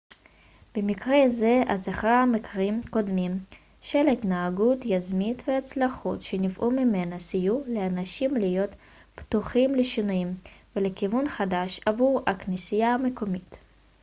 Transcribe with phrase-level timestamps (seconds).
[0.75, 3.37] במקרה זה הזכרת מקרים קודמים
[3.81, 8.69] של התנהגות יזמית והצלחות שנבעו ממנה סייעו לאנשים להיות
[9.15, 10.33] פתוחים לשינויים
[10.75, 13.59] ולכיוון חדש עבור הכנסייה המקומית